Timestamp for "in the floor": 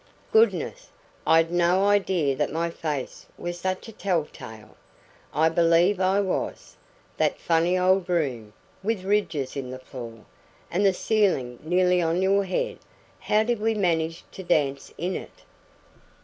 9.55-10.25